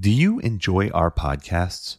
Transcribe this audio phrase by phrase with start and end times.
[0.00, 1.98] Do you enjoy our podcasts?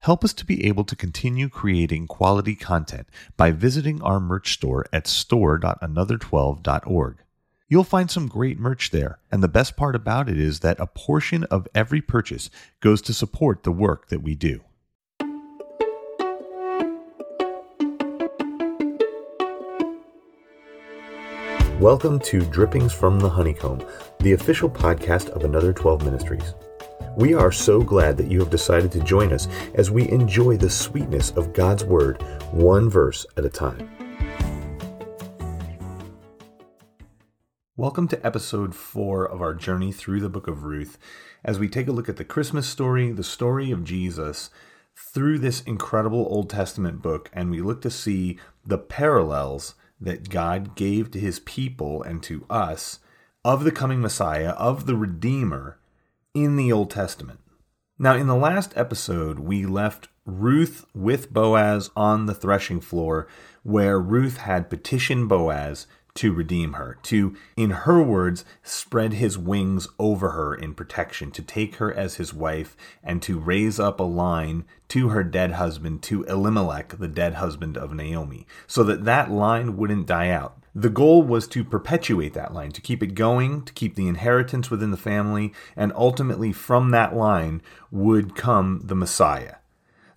[0.00, 3.06] Help us to be able to continue creating quality content
[3.36, 7.18] by visiting our merch store at store.another12.org.
[7.68, 10.88] You'll find some great merch there, and the best part about it is that a
[10.88, 14.62] portion of every purchase goes to support the work that we do.
[21.78, 23.86] Welcome to Drippings from the Honeycomb,
[24.18, 26.54] the official podcast of Another 12 Ministries.
[27.20, 30.70] We are so glad that you have decided to join us as we enjoy the
[30.70, 33.90] sweetness of God's Word, one verse at a time.
[37.76, 40.96] Welcome to episode four of our journey through the book of Ruth
[41.44, 44.48] as we take a look at the Christmas story, the story of Jesus,
[44.96, 50.74] through this incredible Old Testament book, and we look to see the parallels that God
[50.74, 53.00] gave to his people and to us
[53.44, 55.79] of the coming Messiah, of the Redeemer
[56.34, 57.40] in the Old Testament.
[57.98, 63.26] Now, in the last episode, we left Ruth with Boaz on the threshing floor,
[63.62, 69.88] where Ruth had petitioned Boaz to redeem her, to, in her words, spread his wings
[69.98, 74.04] over her in protection, to take her as his wife, and to raise up a
[74.04, 79.30] line to her dead husband, to Elimelech, the dead husband of Naomi, so that that
[79.30, 80.56] line wouldn't die out.
[80.74, 84.70] The goal was to perpetuate that line, to keep it going, to keep the inheritance
[84.70, 89.56] within the family, and ultimately from that line would come the Messiah.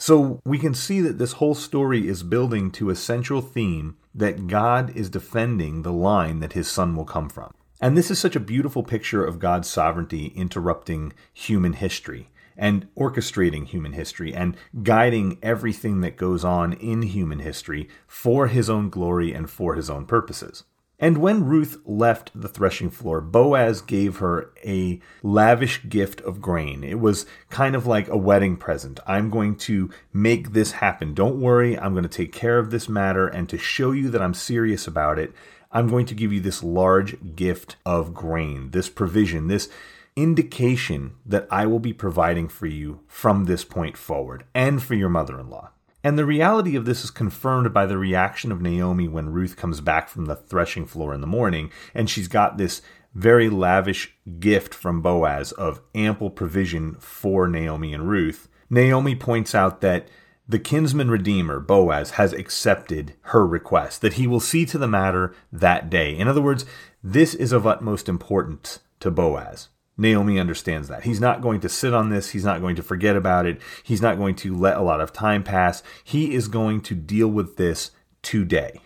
[0.06, 4.48] So we can see that this whole story is building to a central theme that
[4.48, 7.54] God is defending the line that his son will come from.
[7.80, 13.66] And this is such a beautiful picture of God's sovereignty interrupting human history and orchestrating
[13.66, 19.32] human history and guiding everything that goes on in human history for his own glory
[19.34, 20.66] and for his own purposes.
[21.00, 26.84] And when Ruth left the threshing floor, Boaz gave her a lavish gift of grain.
[26.84, 29.00] It was kind of like a wedding present.
[29.06, 31.14] I'm going to make this happen.
[31.14, 33.28] Don't worry, I'm going to take care of this matter.
[33.28, 35.34] And to show you that I'm serious about it,
[35.72, 39.70] I'm going to give you this large gift of grain, this provision, this
[40.16, 45.10] indication that I will be providing for you from this point forward and for your
[45.10, 45.73] mother in law.
[46.04, 49.80] And the reality of this is confirmed by the reaction of Naomi when Ruth comes
[49.80, 52.82] back from the threshing floor in the morning, and she's got this
[53.16, 58.50] very lavish gift from Boaz of ample provision for Naomi and Ruth.
[58.70, 60.08] Naomi points out that
[60.48, 65.34] the kinsman redeemer, Boaz, has accepted her request, that he will see to the matter
[65.54, 66.18] that day.
[66.18, 66.66] In other words,
[67.02, 69.70] this is of utmost importance to Boaz.
[69.98, 71.04] Naomi understands that.
[71.04, 72.32] He's not going to sit on this.
[72.32, 73.62] He's not going to forget about it.
[73.84, 75.84] He's not going to let a lot of time pass.
[76.04, 78.80] He is going to deal with this today.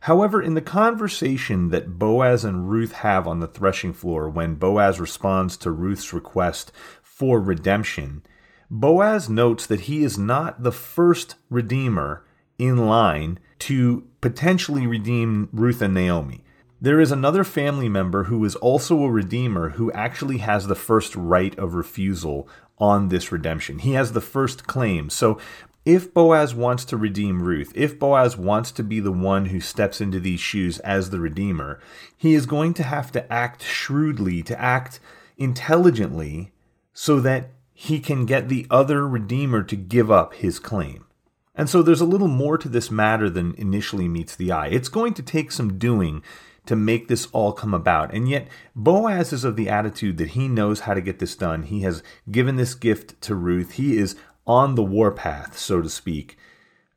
[0.00, 5.00] However, in the conversation that Boaz and Ruth have on the threshing floor when Boaz
[5.00, 6.70] responds to Ruth's request
[7.02, 8.22] for redemption,
[8.70, 12.24] Boaz notes that he is not the first redeemer
[12.58, 16.44] in line to potentially redeem Ruth and Naomi.
[16.84, 21.16] There is another family member who is also a redeemer who actually has the first
[21.16, 22.46] right of refusal
[22.78, 23.78] on this redemption.
[23.78, 25.08] He has the first claim.
[25.08, 25.38] So
[25.86, 30.02] if Boaz wants to redeem Ruth, if Boaz wants to be the one who steps
[30.02, 31.80] into these shoes as the redeemer,
[32.18, 35.00] he is going to have to act shrewdly, to act
[35.38, 36.52] intelligently,
[36.92, 41.06] so that he can get the other redeemer to give up his claim.
[41.54, 44.66] And so there's a little more to this matter than initially meets the eye.
[44.66, 46.22] It's going to take some doing
[46.66, 48.12] to make this all come about.
[48.12, 51.64] And yet, Boaz is of the attitude that he knows how to get this done.
[51.64, 53.72] He has given this gift to Ruth.
[53.72, 54.16] He is
[54.46, 56.36] on the warpath, so to speak,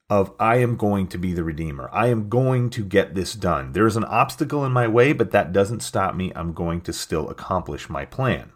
[0.10, 1.90] of I am going to be the Redeemer.
[1.92, 3.74] I am going to get this done.
[3.74, 6.32] There is an obstacle in my way, but that doesn't stop me.
[6.36, 8.52] I'm going to still accomplish my plan.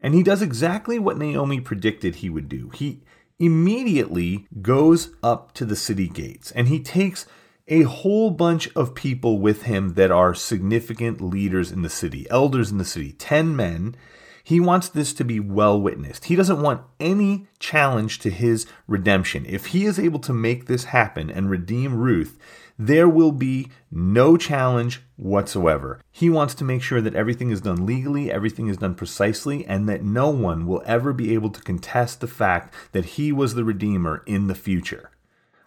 [0.00, 2.70] And he does exactly what Naomi predicted he would do.
[2.70, 3.02] He
[3.38, 7.26] immediately goes up to the city gates and he takes
[7.68, 12.70] a whole bunch of people with him that are significant leaders in the city, elders
[12.70, 13.96] in the city, 10 men.
[14.44, 16.26] He wants this to be well witnessed.
[16.26, 19.44] He doesn't want any challenge to his redemption.
[19.44, 22.38] If he is able to make this happen and redeem Ruth,
[22.78, 26.00] there will be no challenge whatsoever.
[26.12, 29.88] He wants to make sure that everything is done legally, everything is done precisely, and
[29.88, 33.64] that no one will ever be able to contest the fact that he was the
[33.64, 35.10] Redeemer in the future.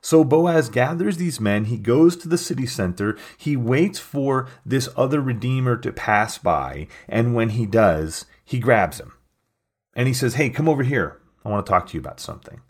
[0.01, 4.89] So Boaz gathers these men, he goes to the city center, he waits for this
[4.95, 9.13] other redeemer to pass by, and when he does, he grabs him.
[9.93, 11.19] And he says, Hey, come over here.
[11.43, 12.61] I want to talk to you about something.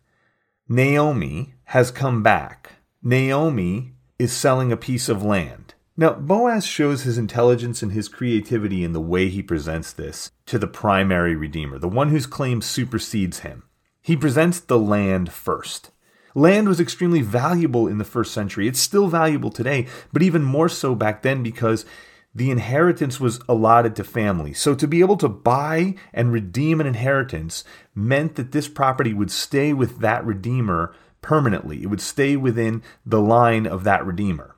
[0.68, 2.74] Naomi has come back.
[3.02, 5.74] Naomi is selling a piece of land.
[5.98, 10.58] Now, Boaz shows his intelligence and his creativity in the way he presents this to
[10.58, 13.64] the primary Redeemer, the one whose claim supersedes him.
[14.02, 15.92] He presents the land first.
[16.36, 18.68] Land was extremely valuable in the first century.
[18.68, 21.86] It's still valuable today, but even more so back then because
[22.34, 24.60] the inheritance was allotted to families.
[24.60, 27.64] So to be able to buy and redeem an inheritance
[27.96, 31.84] meant that this property would stay with that redeemer permanently.
[31.84, 34.56] It would stay within the line of that redeemer.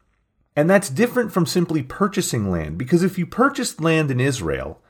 [0.56, 4.82] And that's different from simply purchasing land, because if you purchased land in Israel,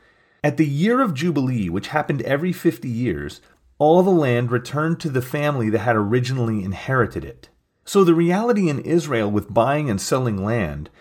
[0.43, 3.41] at the year of Jubilee, which happened every 50 years,
[3.81, 7.49] all the land returned to the family that had originally inherited it.
[7.83, 10.91] So the reality in Israel with buying and selling land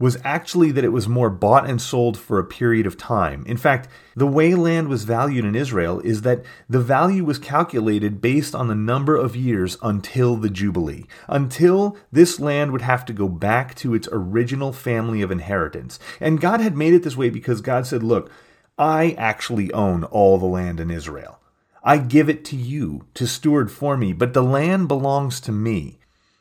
[0.00, 3.44] was actually that it was more bought and sold for a period of time.
[3.46, 8.20] In fact, the way land was valued in Israel is that the value was calculated
[8.20, 13.12] based on the number of years until the Jubilee, until this land would have to
[13.12, 16.00] go back to its original family of inheritance.
[16.18, 18.28] And God had made it this way because God said, Look,
[18.76, 21.38] I actually own all the land in Israel.
[21.84, 25.98] I give it to you to steward for me, but the land belongs to me.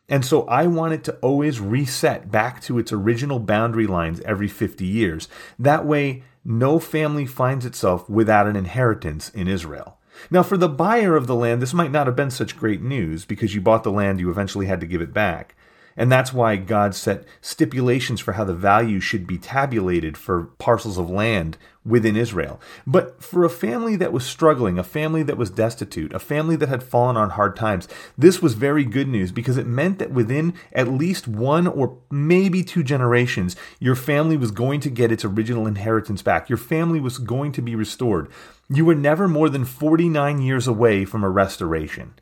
[0.08, 4.48] And so I want it to always reset back to its original boundary lines every
[4.48, 5.28] 50 years.
[5.60, 9.98] That way, no family finds itself without an inheritance in Israel.
[10.30, 13.26] Now, for the buyer of the land, this might not have been such great news
[13.26, 15.56] because you bought the land, you eventually had to give it back.
[15.96, 20.98] And that's why God set stipulations for how the value should be tabulated for parcels
[20.98, 22.60] of land within Israel.
[22.88, 26.70] But for a family that was struggling, a family that was destitute, a family that
[26.70, 27.88] had fallen on hard times,
[28.18, 32.64] this was very good news because it meant that within at least one or maybe
[32.64, 36.50] two generations, your family was going to get its original inheritance back.
[36.50, 38.30] Your family was going to be restored.
[38.70, 42.14] You were never more than 49 years away from a restoration.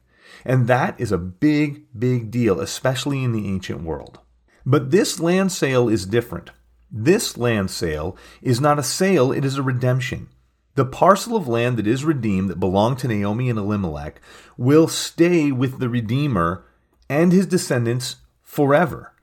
[0.45, 4.19] And that is a big, big deal, especially in the ancient world.
[4.65, 6.51] But this land sale is different.
[6.91, 10.29] This land sale is not a sale, it is a redemption.
[10.75, 14.21] The parcel of land that is redeemed that belonged to Naomi and Elimelech
[14.57, 16.65] will stay with the Redeemer
[17.09, 19.13] and his descendants forever.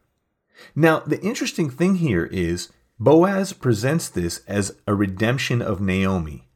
[0.74, 6.48] Now, the interesting thing here is Boaz presents this as a redemption of Naomi.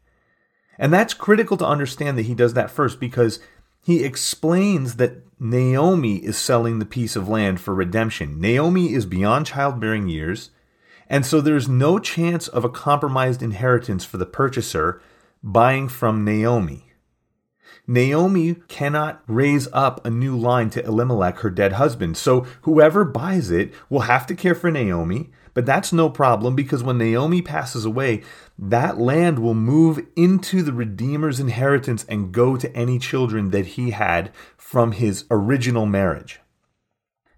[0.79, 3.39] And that's critical to understand that he does that first because
[3.83, 8.41] he explains that Naomi is selling the piece of land for redemption.
[8.41, 10.51] Naomi is beyond childbearing years,
[11.09, 15.03] and so there's no chance of a compromised inheritance for the purchaser
[15.43, 16.93] buying from Naomi.
[17.87, 22.17] Naomi cannot raise up a new line to Elimelech, her dead husband.
[22.17, 26.83] So whoever buys it will have to care for Naomi, but that's no problem because
[26.83, 28.23] when Naomi passes away,
[28.59, 33.91] that land will move into the Redeemer's inheritance and go to any children that he
[33.91, 36.41] had from his original marriage.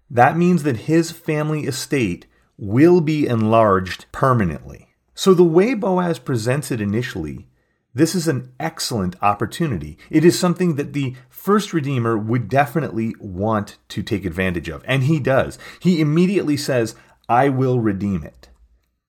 [0.09, 2.25] That means that his family estate
[2.57, 4.89] will be enlarged permanently.
[5.13, 7.47] So, the way Boaz presents it initially,
[7.93, 9.97] this is an excellent opportunity.
[10.09, 14.83] It is something that the first Redeemer would definitely want to take advantage of.
[14.85, 15.57] And he does.
[15.79, 16.95] He immediately says,
[17.27, 18.49] I will redeem it.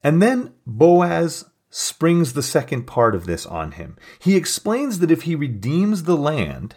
[0.02, 3.96] And then Boaz springs the second part of this on him.
[4.18, 6.76] He explains that if he redeems the land,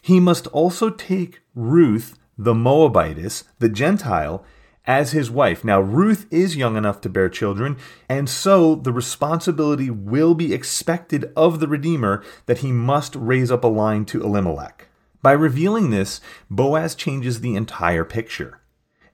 [0.00, 4.44] he must also take Ruth, the Moabitess, the Gentile,
[4.86, 5.64] as his wife.
[5.64, 7.76] Now, Ruth is young enough to bear children,
[8.08, 13.64] and so the responsibility will be expected of the Redeemer that he must raise up
[13.64, 14.86] a line to Elimelech.
[15.20, 18.57] By revealing this, Boaz changes the entire picture.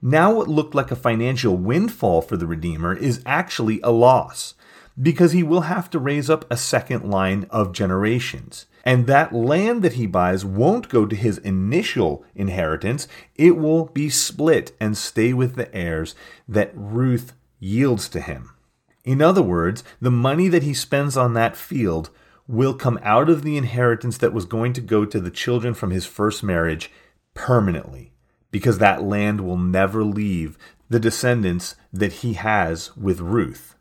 [0.07, 4.53] Now, what looked like a financial windfall for the Redeemer is actually a loss,
[5.01, 8.67] because he will have to raise up a second line of generations.
[8.83, 14.11] And that land that he buys won't go to his initial inheritance, it will be
[14.11, 16.13] split and stay with the heirs
[16.47, 18.51] that Ruth yields to him.
[19.05, 22.11] In other words, the money that he spends on that field
[22.47, 25.89] will come out of the inheritance that was going to go to the children from
[25.89, 26.91] his first marriage
[27.33, 28.11] permanently
[28.55, 30.57] because that land will never leave
[30.87, 33.75] the descendants that he has with Ruth.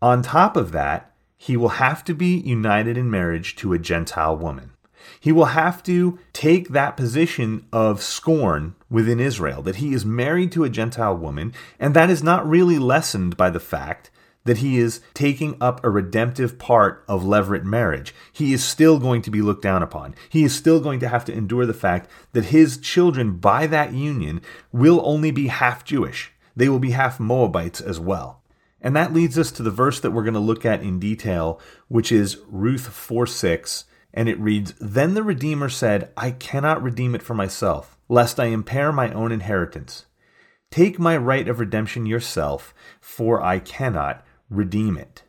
[0.00, 4.36] On top of that, he will have to be united in marriage to a Gentile
[4.36, 4.70] woman.
[5.18, 10.52] He will have to take that position of scorn within Israel, that he is married
[10.52, 14.12] to a Gentile woman, and that is not really lessened by the fact
[14.44, 18.14] that he is taking up a redemptive part of levirate marriage.
[18.32, 20.14] He is still going to be looked down upon.
[20.28, 23.92] He is still going to have to endure the fact that his children, by that
[23.92, 26.32] union, will only be half Jewish.
[26.54, 28.42] They will be half Moabites as well.
[28.80, 31.58] And that leads us to the verse that we're going to look at in detail,
[31.88, 33.86] which is Ruth 4 6.
[34.12, 38.46] And it reads Then the Redeemer said, I cannot redeem it for myself, lest I
[38.46, 40.04] impair my own inheritance.
[40.70, 45.22] Take my right of redemption yourself, for I cannot redeem it.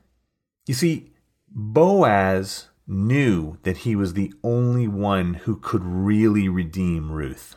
[0.66, 1.12] You see,
[1.50, 7.56] Boaz knew that he was the only one who could really redeem Ruth.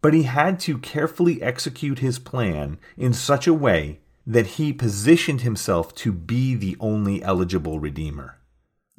[0.00, 5.40] But he had to carefully execute his plan in such a way that he positioned
[5.40, 8.38] himself to be the only eligible redeemer.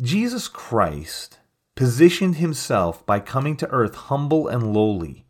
[0.02, 1.40] Jesus Christ
[1.76, 5.26] positioned himself by coming to earth humble and lowly,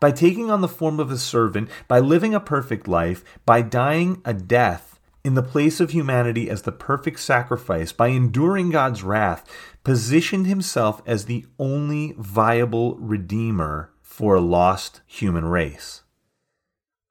[0.00, 4.20] by taking on the form of a servant, by living a perfect life, by dying
[4.24, 4.93] a death
[5.24, 9.48] in the place of humanity as the perfect sacrifice, by enduring God's wrath,
[9.82, 16.02] positioned himself as the only viable redeemer for a lost human race.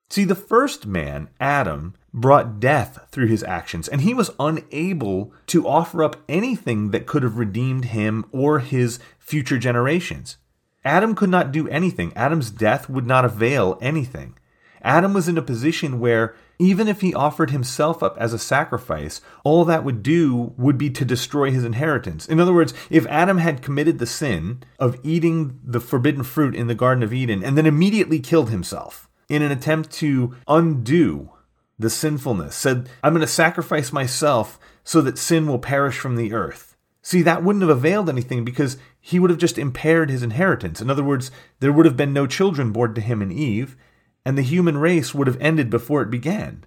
[0.09, 5.67] See, the first man, Adam, brought death through his actions, and he was unable to
[5.67, 10.37] offer up anything that could have redeemed him or his future generations.
[10.85, 12.13] Adam could not do anything.
[12.15, 14.37] Adam's death would not avail anything.
[14.83, 19.21] Adam was in a position where even if he offered himself up as a sacrifice,
[19.43, 22.27] all that would do would be to destroy his inheritance.
[22.27, 26.67] In other words, if Adam had committed the sin of eating the forbidden fruit in
[26.67, 31.31] the Garden of Eden and then immediately killed himself in an attempt to undo
[31.79, 36.33] the sinfulness, said, I'm going to sacrifice myself so that sin will perish from the
[36.33, 36.75] earth.
[37.01, 40.81] See, that wouldn't have availed anything because he would have just impaired his inheritance.
[40.81, 43.75] In other words, there would have been no children born to him and Eve,
[44.25, 46.65] and the human race would have ended before it began.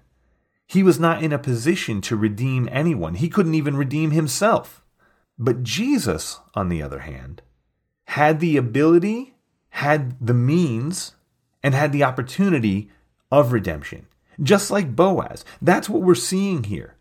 [0.67, 3.15] He was not in a position to redeem anyone.
[3.15, 4.83] He couldn't even redeem himself.
[5.39, 7.41] But Jesus, on the other hand,
[8.05, 9.35] had the ability,
[9.69, 11.15] had the means,
[11.63, 12.91] and had the opportunity
[13.31, 14.07] of redemption.
[14.41, 15.45] Just like Boaz.
[15.61, 16.95] That's what we're seeing here.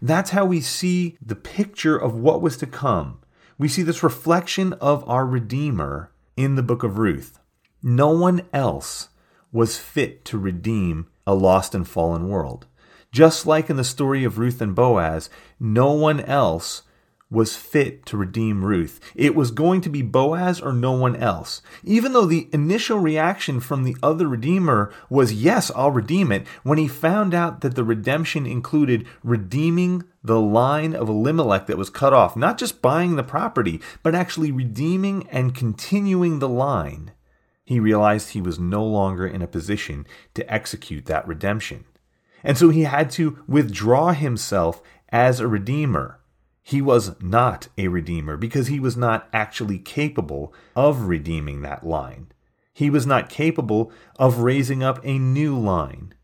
[0.00, 3.22] That's how we see the picture of what was to come
[3.62, 7.38] we see this reflection of our Redeemer in the book of Ruth.
[7.80, 9.08] No one else
[9.52, 12.66] was fit to redeem a lost and fallen world.
[13.12, 15.28] Just like in the story of Ruth and Boaz,
[15.60, 16.82] no one else
[17.32, 19.00] was fit to redeem Ruth.
[19.14, 21.62] It was going to be Boaz or no one else.
[21.82, 26.76] Even though the initial reaction from the other Redeemer was, Yes, I'll redeem it, when
[26.76, 32.12] he found out that the redemption included redeeming the line of Elimelech that was cut
[32.12, 37.12] off, not just buying the property, but actually redeeming and continuing the line,
[37.72, 41.84] he realized he was no longer in a position to execute that redemption.
[42.44, 46.20] And so he had to withdraw himself as a redeemer
[46.62, 52.28] he was not a redeemer because he was not actually capable of redeeming that line.
[52.72, 56.14] He was not capable of raising up a new line.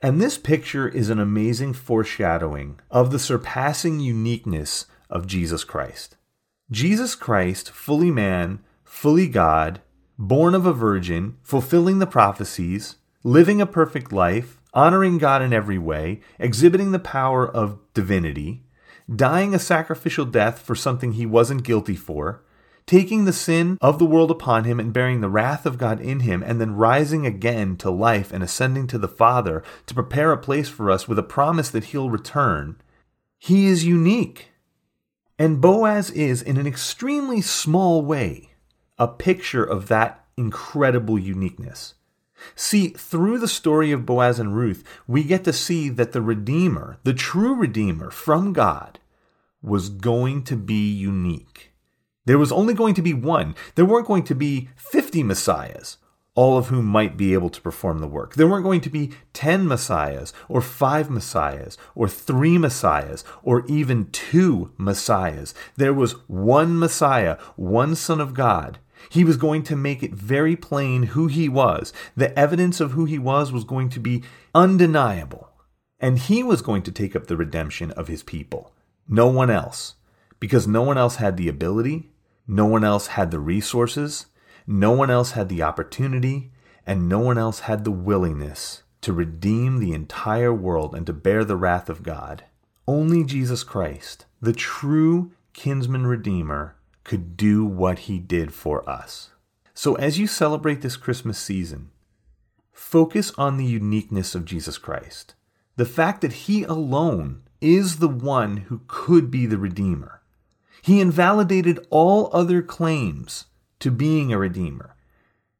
[0.00, 6.16] And this picture is an amazing foreshadowing of the surpassing uniqueness of Jesus Christ.
[6.70, 9.80] Jesus Christ, fully man, fully God,
[10.18, 15.78] born of a virgin, fulfilling the prophecies, living a perfect life, honoring God in every
[15.78, 18.62] way, exhibiting the power of divinity,
[19.14, 22.42] dying a sacrificial death for something he wasn't guilty for,
[22.86, 26.20] taking the sin of the world upon him and bearing the wrath of God in
[26.20, 30.38] him, and then rising again to life and ascending to the Father to prepare a
[30.38, 32.76] place for us with a promise that he'll return.
[33.38, 34.50] He is unique.
[35.38, 38.50] And Boaz is, in an extremely small way,
[38.98, 41.94] a picture of that incredible uniqueness.
[42.54, 46.98] See, through the story of Boaz and Ruth, we get to see that the Redeemer,
[47.02, 48.98] the true Redeemer from God,
[49.62, 51.72] was going to be unique.
[52.26, 53.54] There was only going to be one.
[53.74, 55.96] There weren't going to be 50 Messiahs,
[56.34, 58.34] all of whom might be able to perform the work.
[58.34, 64.10] There weren't going to be 10 Messiahs, or 5 Messiahs, or 3 Messiahs, or even
[64.10, 65.54] 2 Messiahs.
[65.76, 68.78] There was one Messiah, one Son of God
[69.10, 71.92] he was going to make it very plain who he was.
[72.16, 74.22] The evidence of who he was was going to be
[74.54, 75.50] undeniable.
[76.00, 78.72] And he was going to take up the redemption of his people.
[79.08, 79.94] No one else.
[80.38, 82.10] Because no one else had the ability,
[82.46, 84.26] no one else had the resources,
[84.66, 86.52] no one else had the opportunity,
[86.86, 91.44] and no one else had the willingness to redeem the entire world and to bear
[91.44, 92.44] the wrath of God.
[92.86, 96.75] Only Jesus Christ, the true kinsman redeemer,
[97.06, 99.30] could do what he did for us.
[99.72, 101.90] So, as you celebrate this Christmas season,
[102.72, 105.34] focus on the uniqueness of Jesus Christ.
[105.76, 110.20] The fact that he alone is the one who could be the Redeemer.
[110.82, 113.46] He invalidated all other claims
[113.78, 114.96] to being a Redeemer.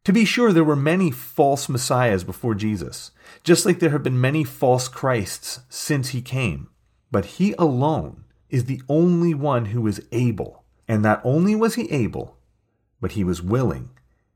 [0.05, 3.13] To be sure, there were many false messiahs before Jesus,
[3.45, 6.71] just like there have been many false Christs since he came.
[7.13, 11.91] But he alone is the only one who is able and not only was he
[11.91, 12.37] able,
[13.01, 13.91] but he was willing,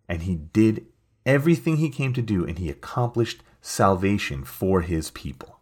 [0.08, 0.86] and he did
[1.24, 5.60] everything he came to do, and he accomplished salvation for his people.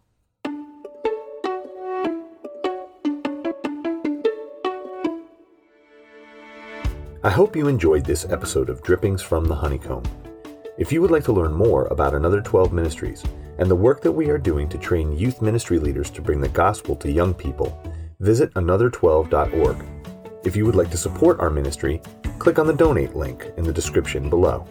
[7.21, 10.03] I hope you enjoyed this episode of Drippings from the Honeycomb.
[10.77, 13.23] If you would like to learn more about Another 12 Ministries
[13.57, 16.47] and the work that we are doing to train youth ministry leaders to bring the
[16.47, 17.77] gospel to young people,
[18.21, 19.88] visit another12.org.
[20.43, 22.01] If you would like to support our ministry,
[22.39, 24.65] click on the donate link in the description below.